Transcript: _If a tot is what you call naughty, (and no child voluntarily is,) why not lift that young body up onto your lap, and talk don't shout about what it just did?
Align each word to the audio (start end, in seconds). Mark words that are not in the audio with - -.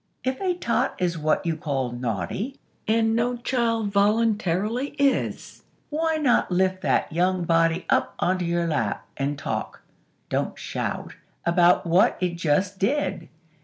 _If 0.27 0.41
a 0.41 0.55
tot 0.55 0.95
is 0.97 1.15
what 1.15 1.45
you 1.45 1.55
call 1.55 1.91
naughty, 1.91 2.57
(and 2.87 3.15
no 3.15 3.37
child 3.37 3.91
voluntarily 3.91 4.95
is,) 4.97 5.61
why 5.91 6.17
not 6.17 6.49
lift 6.51 6.81
that 6.81 7.13
young 7.13 7.43
body 7.43 7.85
up 7.87 8.15
onto 8.17 8.43
your 8.43 8.65
lap, 8.65 9.05
and 9.15 9.37
talk 9.37 9.83
don't 10.27 10.57
shout 10.57 11.13
about 11.45 11.85
what 11.85 12.17
it 12.19 12.35
just 12.35 12.79
did? 12.79 13.29